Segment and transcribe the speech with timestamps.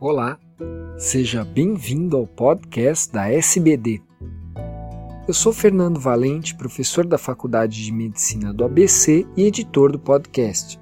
[0.00, 0.38] Olá,
[0.96, 4.00] seja bem-vindo ao podcast da SBD.
[5.26, 10.80] Eu sou Fernando Valente, professor da Faculdade de Medicina do ABC e editor do podcast.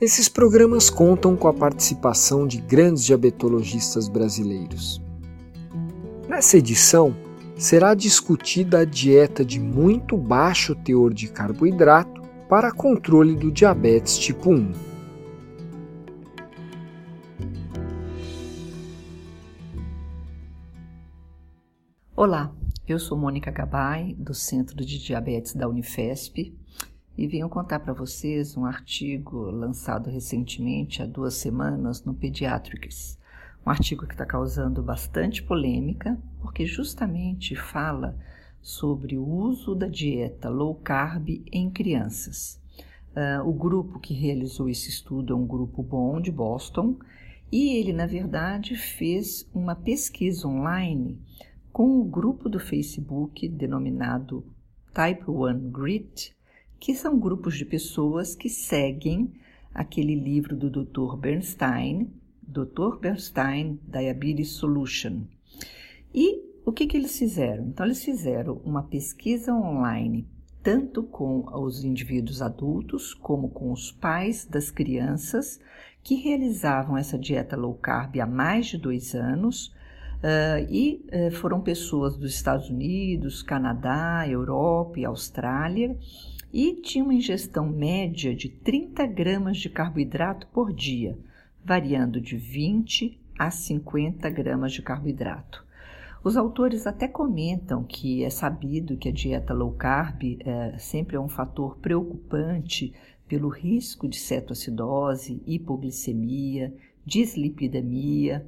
[0.00, 5.00] Esses programas contam com a participação de grandes diabetologistas brasileiros.
[6.28, 7.14] Nessa edição,
[7.56, 14.50] será discutida a dieta de muito baixo teor de carboidrato para controle do diabetes tipo
[14.50, 14.89] 1.
[22.22, 22.54] Olá,
[22.86, 26.54] eu sou Mônica Gabay, do Centro de Diabetes da Unifesp,
[27.16, 33.18] e venho contar para vocês um artigo lançado recentemente, há duas semanas, no Pediatrics.
[33.66, 38.14] Um artigo que está causando bastante polêmica, porque justamente fala
[38.60, 42.60] sobre o uso da dieta low carb em crianças.
[43.16, 46.98] Uh, o grupo que realizou esse estudo é um grupo bom de Boston
[47.50, 51.18] e ele, na verdade, fez uma pesquisa online
[51.72, 54.44] com o grupo do Facebook denominado
[54.92, 56.34] Type 1 Grit,
[56.78, 59.32] que são grupos de pessoas que seguem
[59.72, 61.16] aquele livro do Dr.
[61.16, 62.10] Bernstein,
[62.42, 62.98] Dr.
[63.00, 65.22] Bernstein Diabetes Solution.
[66.12, 67.68] E o que, que eles fizeram?
[67.68, 70.26] Então, eles fizeram uma pesquisa online,
[70.62, 75.60] tanto com os indivíduos adultos, como com os pais das crianças
[76.02, 79.72] que realizavam essa dieta low carb há mais de dois anos
[80.20, 85.96] Uh, e uh, foram pessoas dos Estados Unidos, Canadá, Europa e Austrália,
[86.52, 91.16] e tinham uma ingestão média de 30 gramas de carboidrato por dia,
[91.64, 95.64] variando de 20 a 50 gramas de carboidrato.
[96.22, 101.20] Os autores até comentam que é sabido que a dieta low carb é, sempre é
[101.20, 102.92] um fator preocupante
[103.26, 106.74] pelo risco de cetoacidose, hipoglicemia,
[107.06, 108.46] dislipidemia,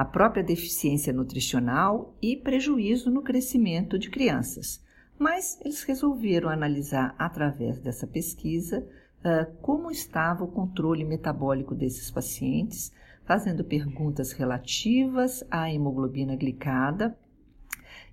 [0.00, 4.82] a própria deficiência nutricional e prejuízo no crescimento de crianças.
[5.18, 8.78] Mas eles resolveram analisar através dessa pesquisa
[9.18, 12.90] uh, como estava o controle metabólico desses pacientes,
[13.26, 17.14] fazendo perguntas relativas à hemoglobina glicada.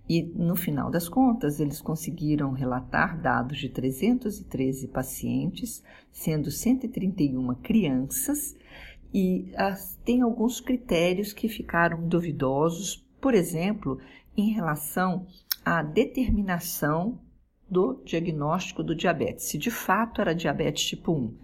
[0.09, 5.81] E no final das contas, eles conseguiram relatar dados de 313 pacientes,
[6.12, 8.57] sendo 131 crianças,
[9.19, 14.00] e as, tem alguns critérios que ficaram duvidosos, por exemplo,
[14.38, 15.25] em relação
[15.66, 17.19] à determinação
[17.67, 21.35] do diagnóstico do diabetes, se de fato era diabetes tipo 1.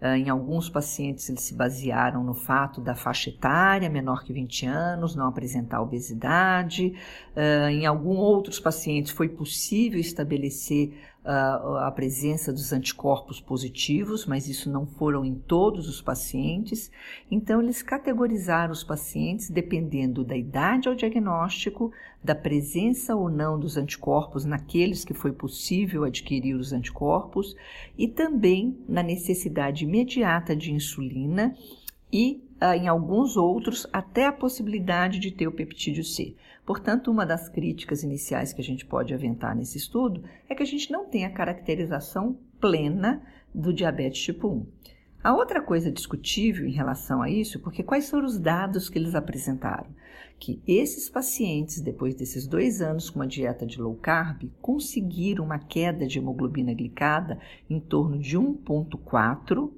[0.00, 4.64] Ah, em alguns pacientes, eles se basearam no fato da faixa etária, menor que 20
[4.64, 6.94] anos, não apresentar obesidade.
[7.36, 10.94] Ah, em alguns outros pacientes, foi possível estabelecer
[11.30, 16.90] a presença dos anticorpos positivos, mas isso não foram em todos os pacientes.
[17.30, 21.92] Então, eles categorizaram os pacientes dependendo da idade ao diagnóstico,
[22.24, 27.54] da presença ou não dos anticorpos naqueles que foi possível adquirir os anticorpos
[27.96, 31.54] e também na necessidade imediata de insulina
[32.10, 36.34] e em alguns outros até a possibilidade de ter o peptídeo C.
[36.66, 40.66] Portanto, uma das críticas iniciais que a gente pode aventar nesse estudo é que a
[40.66, 43.22] gente não tem a caracterização plena
[43.54, 44.66] do diabetes tipo 1.
[45.22, 49.14] A outra coisa discutível em relação a isso, porque quais foram os dados que eles
[49.14, 49.88] apresentaram?
[50.38, 55.58] Que esses pacientes, depois desses dois anos com uma dieta de low carb, conseguiram uma
[55.58, 59.72] queda de hemoglobina glicada em torno de 1,4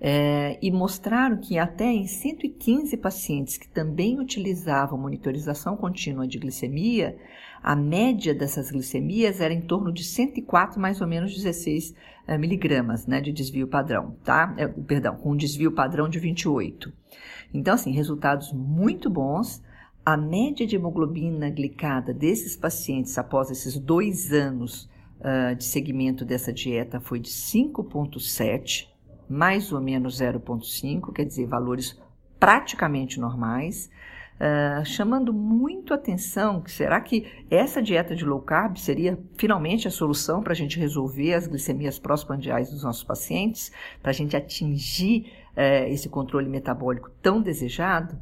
[0.00, 7.18] é, e mostraram que até em 115 pacientes que também utilizavam monitorização contínua de glicemia,
[7.62, 11.94] a média dessas glicemias era em torno de 104, mais ou menos 16
[12.26, 14.54] é, miligramas né, de desvio padrão, tá?
[14.56, 16.90] É, perdão, com um desvio padrão de 28.
[17.52, 19.62] Então, assim, resultados muito bons.
[20.06, 24.88] A média de hemoglobina glicada desses pacientes após esses dois anos
[25.18, 28.89] uh, de segmento dessa dieta foi de 5,7
[29.30, 31.96] mais ou menos 0,5, quer dizer, valores
[32.40, 33.88] praticamente normais,
[34.40, 39.90] uh, chamando muito atenção que será que essa dieta de low carb seria finalmente a
[39.90, 43.70] solução para a gente resolver as glicemias pró-pandiais dos nossos pacientes,
[44.02, 48.18] para a gente atingir uh, esse controle metabólico tão desejado?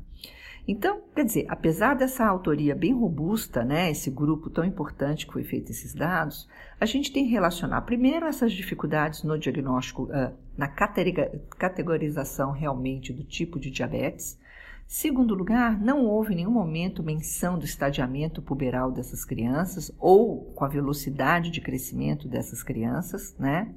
[0.71, 5.43] Então, quer dizer, apesar dessa autoria bem robusta, né, esse grupo tão importante que foi
[5.43, 6.47] feito esses dados,
[6.79, 13.25] a gente tem que relacionar primeiro essas dificuldades no diagnóstico, uh, na categorização realmente do
[13.25, 14.39] tipo de diabetes.
[14.87, 20.67] Segundo lugar, não houve em nenhum momento menção do estadiamento puberal dessas crianças ou com
[20.67, 23.75] a velocidade de crescimento dessas crianças, né?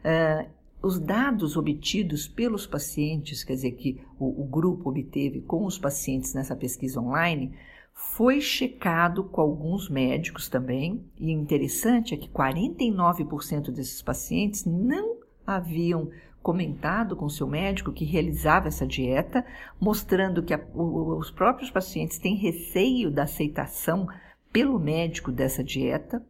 [0.00, 5.78] Uh, os dados obtidos pelos pacientes, quer dizer, que o, o grupo obteve com os
[5.78, 7.54] pacientes nessa pesquisa online,
[7.94, 16.10] foi checado com alguns médicos também, e interessante é que 49% desses pacientes não haviam
[16.42, 19.46] comentado com seu médico que realizava essa dieta,
[19.80, 24.08] mostrando que a, os próprios pacientes têm receio da aceitação
[24.52, 26.24] pelo médico dessa dieta.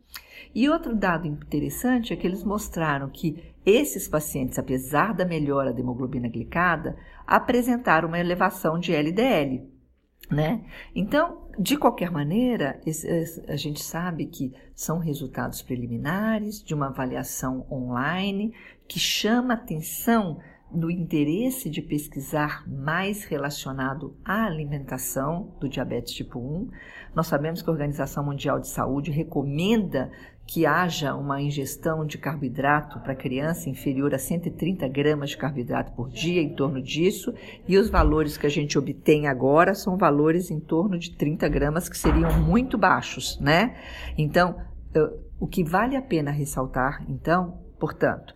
[0.54, 5.80] E outro dado interessante é que eles mostraram que esses pacientes, apesar da melhora da
[5.80, 6.96] hemoglobina glicada,
[7.26, 9.70] apresentaram uma elevação de LDL.
[10.30, 10.64] Né?
[10.94, 12.80] Então, de qualquer maneira,
[13.48, 18.54] a gente sabe que são resultados preliminares de uma avaliação online
[18.88, 20.38] que chama atenção
[20.74, 26.70] no interesse de pesquisar mais relacionado à alimentação do diabetes tipo 1.
[27.14, 30.10] Nós sabemos que a Organização Mundial de Saúde recomenda
[30.46, 36.08] que haja uma ingestão de carboidrato para criança inferior a 130 gramas de carboidrato por
[36.08, 37.32] dia, em torno disso,
[37.66, 41.88] e os valores que a gente obtém agora são valores em torno de 30 gramas,
[41.88, 43.76] que seriam muito baixos, né?
[44.18, 44.56] Então,
[45.38, 48.34] o que vale a pena ressaltar, então, portanto,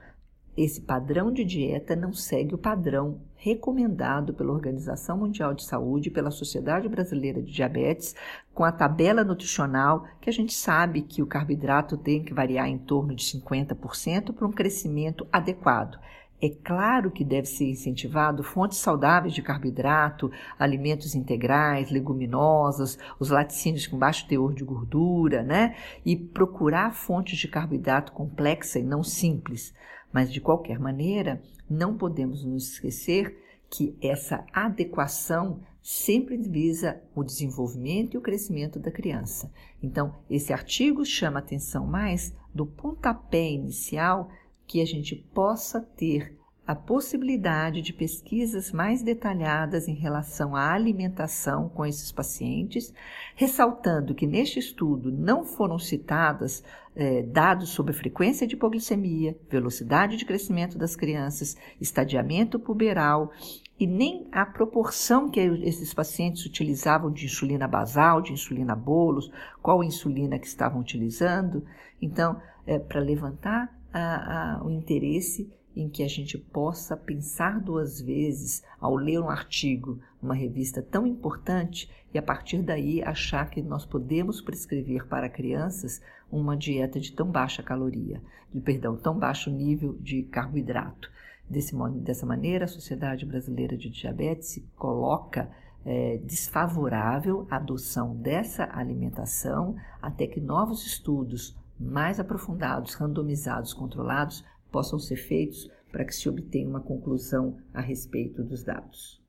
[0.56, 6.12] esse padrão de dieta não segue o padrão recomendado pela Organização Mundial de Saúde e
[6.12, 8.17] pela Sociedade Brasileira de Diabetes,
[8.55, 12.79] com a tabela nutricional, que a gente sabe que o carboidrato tem que variar em
[12.79, 15.99] torno de 50% para um crescimento adequado.
[16.41, 23.87] É claro que deve ser incentivado fontes saudáveis de carboidrato, alimentos integrais, leguminosas, os laticínios
[23.87, 25.77] com baixo teor de gordura, né?
[26.05, 29.75] E procurar fontes de carboidrato complexa e não simples.
[30.12, 38.15] Mas, de qualquer maneira, não podemos nos esquecer que essa adequação sempre visa o desenvolvimento
[38.15, 39.50] e o crescimento da criança.
[39.82, 44.29] Então, esse artigo chama atenção mais do pontapé inicial
[44.67, 46.37] que a gente possa ter
[46.67, 52.93] a possibilidade de pesquisas mais detalhadas em relação à alimentação com esses pacientes,
[53.37, 56.65] ressaltando que neste estudo não foram citadas
[56.97, 63.31] eh, dados sobre frequência de hipoglicemia, velocidade de crescimento das crianças, estadiamento puberal
[63.79, 69.31] e nem a proporção que esses pacientes utilizavam de insulina basal, de insulina bolos,
[69.63, 71.65] qual insulina que estavam utilizando.
[72.03, 78.00] Então, é, para levantar a, a, o interesse em que a gente possa pensar duas
[78.00, 83.62] vezes ao ler um artigo numa revista tão importante e a partir daí achar que
[83.62, 86.00] nós podemos prescrever para crianças
[86.31, 88.22] uma dieta de tão baixa caloria,
[88.52, 91.10] de perdão, tão baixo nível de carboidrato.
[91.48, 95.50] Desse, dessa maneira, a Sociedade Brasileira de Diabetes se coloca
[95.84, 104.99] é, desfavorável à adoção dessa alimentação até que novos estudos mais aprofundados, randomizados, controlados, possam
[104.99, 109.23] ser feitos para que se obtenha uma conclusão a respeito dos dados.